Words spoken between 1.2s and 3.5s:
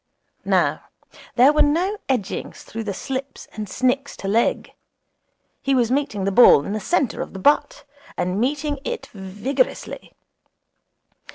there were no edgings through the slips